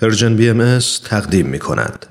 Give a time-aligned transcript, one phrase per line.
[0.00, 2.06] Persian BM تقدیم می کند.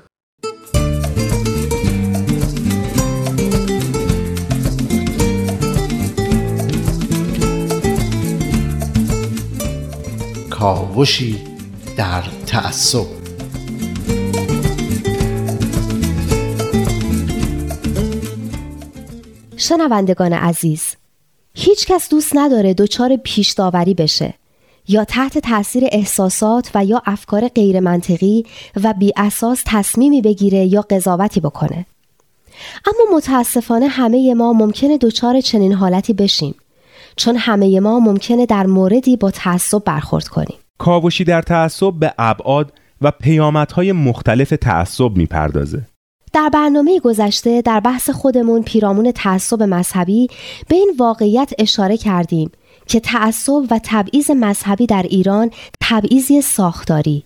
[10.50, 11.38] کاوشی
[11.96, 13.06] در تعصب
[19.56, 20.96] شنوندگان عزیز
[21.54, 24.34] هیچ کس دوست نداره دچار پیش داوری بشه
[24.88, 28.44] یا تحت تاثیر احساسات و یا افکار غیر منطقی
[28.84, 31.86] و بی اساس تصمیمی بگیره یا قضاوتی بکنه.
[32.86, 36.54] اما متاسفانه همه ما ممکنه دچار چنین حالتی بشیم
[37.16, 40.58] چون همه ما ممکنه در موردی با تعصب برخورد کنیم.
[40.78, 45.86] کاوشی در تعصب به ابعاد و پیامدهای مختلف تعصب می‌پردازه.
[46.32, 50.28] در برنامه گذشته در بحث خودمون پیرامون تعصب مذهبی
[50.68, 52.50] به این واقعیت اشاره کردیم
[52.86, 55.50] که تعصب و تبعیض مذهبی در ایران
[55.80, 57.24] تبعیضی ساختاری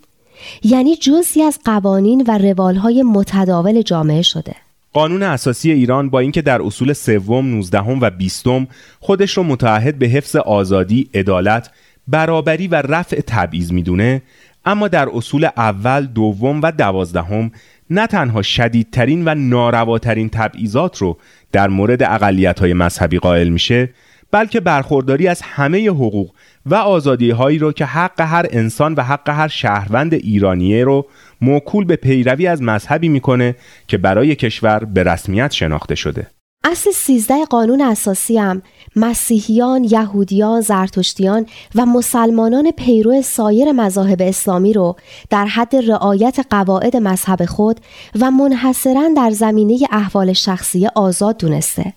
[0.64, 4.54] یعنی جزی از قوانین و روالهای متداول جامعه شده.
[4.92, 8.66] قانون اساسی ایران با اینکه در اصول سوم، نوزدهم و بیستم
[9.00, 11.70] خودش رو متعهد به حفظ آزادی، عدالت،
[12.08, 14.22] برابری و رفع تبعیض می‌دونه
[14.66, 17.50] اما در اصول اول، دوم و دوازدهم
[17.90, 21.18] نه تنها شدیدترین و نارواترین تبعیضات رو
[21.52, 23.88] در مورد اقلیت‌های مذهبی قائل میشه
[24.30, 26.30] بلکه برخورداری از همه حقوق
[26.66, 31.06] و آزادی هایی رو که حق هر انسان و حق هر شهروند ایرانیه رو
[31.40, 33.54] موکول به پیروی از مذهبی می‌کنه
[33.88, 36.26] که برای کشور به رسمیت شناخته شده.
[36.68, 38.62] اصل سیزده قانون اساسی هم
[38.96, 44.96] مسیحیان، یهودیان، زرتشتیان و مسلمانان پیرو سایر مذاهب اسلامی رو
[45.30, 47.80] در حد رعایت قواعد مذهب خود
[48.20, 51.92] و منحصرا در زمینه احوال شخصی آزاد دونسته.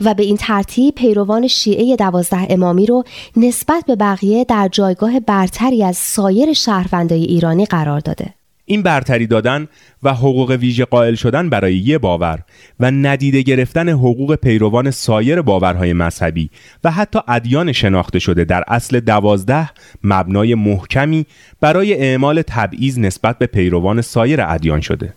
[0.00, 3.04] و به این ترتیب پیروان شیعه دوازده امامی رو
[3.36, 8.34] نسبت به بقیه در جایگاه برتری از سایر شهروندای ایرانی قرار داده.
[8.66, 9.68] این برتری دادن
[10.02, 12.42] و حقوق ویژه قائل شدن برای یه باور
[12.80, 16.50] و ندیده گرفتن حقوق پیروان سایر باورهای مذهبی
[16.84, 19.70] و حتی ادیان شناخته شده در اصل دوازده
[20.04, 21.26] مبنای محکمی
[21.60, 25.14] برای اعمال تبعیض نسبت به پیروان سایر ادیان شده.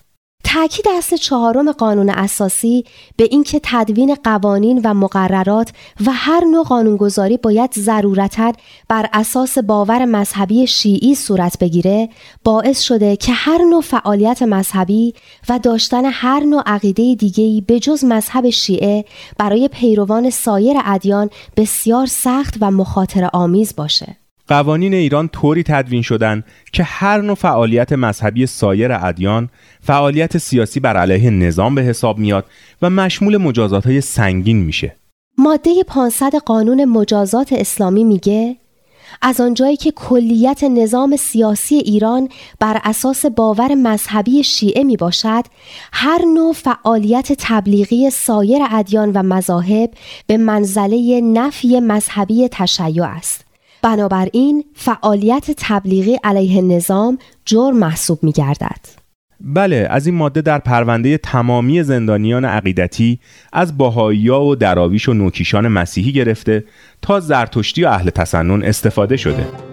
[0.54, 2.84] تاکید اصل چهارم قانون اساسی
[3.16, 5.72] به اینکه تدوین قوانین و مقررات
[6.06, 8.52] و هر نوع قانونگذاری باید ضرورتا
[8.88, 12.08] بر اساس باور مذهبی شیعی صورت بگیره
[12.44, 15.14] باعث شده که هر نوع فعالیت مذهبی
[15.48, 19.04] و داشتن هر نوع عقیده دیگهی به جز مذهب شیعه
[19.38, 24.17] برای پیروان سایر ادیان بسیار سخت و مخاطر آمیز باشه.
[24.48, 29.48] قوانین ایران طوری تدوین شدن که هر نوع فعالیت مذهبی سایر ادیان
[29.80, 32.44] فعالیت سیاسی بر علیه نظام به حساب میاد
[32.82, 34.96] و مشمول مجازات های سنگین میشه.
[35.38, 38.56] ماده 500 قانون مجازات اسلامی میگه
[39.22, 42.28] از آنجایی که کلیت نظام سیاسی ایران
[42.60, 45.44] بر اساس باور مذهبی شیعه می باشد
[45.92, 49.90] هر نوع فعالیت تبلیغی سایر ادیان و مذاهب
[50.26, 53.47] به منزله نفی مذهبی تشیع است.
[53.82, 58.98] بنابراین فعالیت تبلیغی علیه نظام جرم محسوب می گردد.
[59.40, 63.20] بله از این ماده در پرونده تمامی زندانیان عقیدتی
[63.52, 66.64] از باهایی و دراویش و نوکیشان مسیحی گرفته
[67.02, 69.67] تا زرتشتی و اهل تسنن استفاده شده.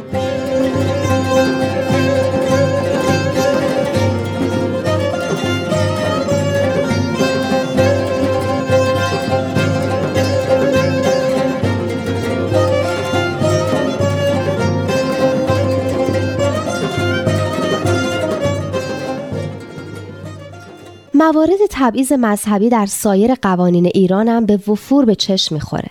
[21.25, 25.89] موارد تبعیض مذهبی در سایر قوانین ایران هم به وفور به چشم می‌خوره.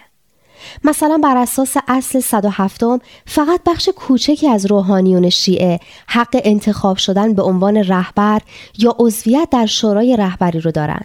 [0.85, 2.81] مثلا بر اساس اصل 107
[3.27, 8.41] فقط بخش کوچکی از روحانیون شیعه حق انتخاب شدن به عنوان رهبر
[8.79, 11.01] یا عضویت در شورای رهبری رو دارن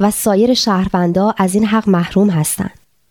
[0.00, 2.70] و سایر شهروندا از این حق محروم هستند.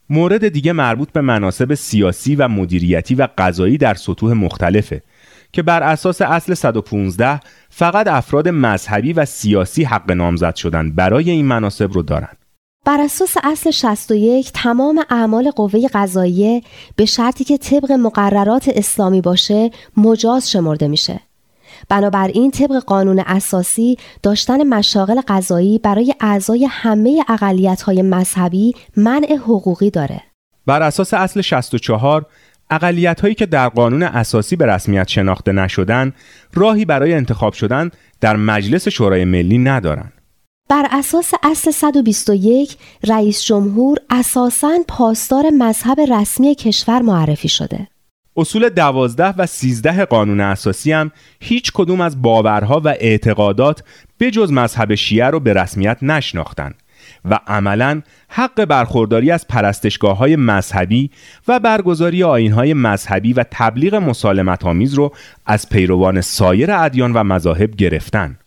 [0.10, 5.02] مورد دیگه مربوط به مناسب سیاسی و مدیریتی و قضایی در سطوح مختلفه
[5.52, 11.46] که بر اساس اصل 115 فقط افراد مذهبی و سیاسی حق نامزد شدن برای این
[11.46, 12.30] مناسب رو دارن.
[12.86, 16.62] بر اساس اصل 61 تمام اعمال قوه قضاییه
[16.96, 21.20] به شرطی که طبق مقررات اسلامی باشه مجاز شمرده میشه.
[21.90, 27.24] بنابراین طبق قانون اساسی داشتن مشاغل قضایی برای اعضای همه
[27.86, 30.22] های مذهبی منع حقوقی داره.
[30.66, 32.26] بر اساس اصل 64
[32.70, 36.14] اقلیت هایی که در قانون اساسی به رسمیت شناخته نشدن
[36.54, 37.92] راهی برای انتخاب شدن
[38.22, 40.14] در مجلس شورای ملی ندارند.
[40.70, 42.78] بر اساس اصل 121
[43.08, 47.88] رئیس جمهور اساساً پاسدار مذهب رسمی کشور معرفی شده.
[48.38, 53.84] اصول دوازده و سیزده قانون اساسی هم هیچ کدوم از باورها و اعتقادات
[54.18, 56.76] به جز مذهب شیعه رو به رسمیت نشناختند
[57.26, 61.12] و عملا حق برخورداری از پرستشگاه های مذهبی
[61.48, 65.14] و برگزاری آین های مذهبی و تبلیغ مسالمت آمیز رو
[65.46, 68.38] از پیروان سایر ادیان و مذاهب گرفتن.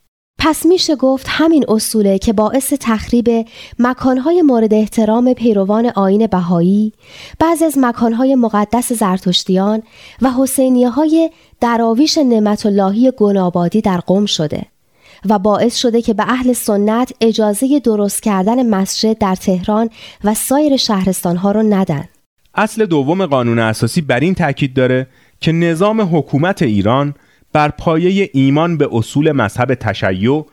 [0.42, 3.46] پس میشه گفت همین اصوله که باعث تخریب
[3.78, 6.92] مکانهای مورد احترام پیروان آین بهایی،
[7.38, 9.82] بعض از مکانهای مقدس زرتشتیان
[10.22, 11.30] و حسینیه های
[11.60, 14.62] دراویش نعمت اللهی گنابادی در قم شده
[15.28, 19.90] و باعث شده که به اهل سنت اجازه درست کردن مسجد در تهران
[20.24, 22.04] و سایر شهرستانها رو ندن.
[22.54, 25.06] اصل دوم قانون اساسی بر این تاکید داره
[25.40, 27.14] که نظام حکومت ایران
[27.52, 30.44] بر پایه ایمان به اصول مذهب تشیع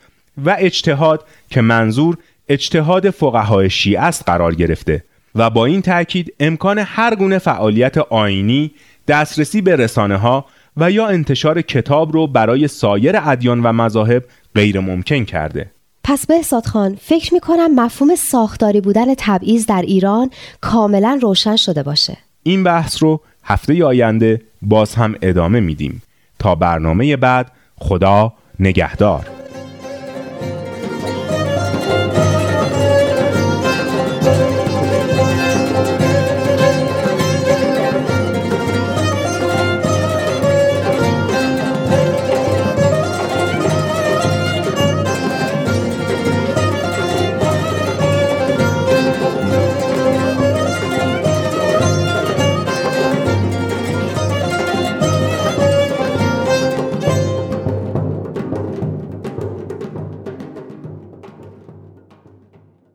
[0.46, 2.18] و اجتهاد که منظور
[2.50, 5.04] اجتهاد فقهای شیعه است قرار گرفته
[5.36, 8.72] و با این تاکید امکان هر گونه فعالیت آینی
[9.08, 10.46] دسترسی به رسانه ها
[10.78, 14.24] و یا انتشار کتاب رو برای سایر ادیان و مذاهب
[14.58, 15.72] غیر ممکن کرده.
[16.04, 20.30] پس به خان فکر می کنم مفهوم ساختاری بودن تبعیض در ایران
[20.62, 22.18] کاملا روشن شده باشه.
[22.44, 26.02] این بحث رو هفته آینده باز هم ادامه میدیم.
[26.40, 29.37] تا برنامه بعد خدا نگهدار.